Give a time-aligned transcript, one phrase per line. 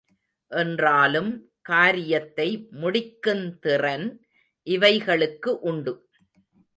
[0.51, 1.29] என்றாலும்
[1.61, 2.47] காரியத்தை
[2.81, 4.07] முடிக்குந் திறன்
[4.67, 5.93] இவைகளுக்கு உண்டு.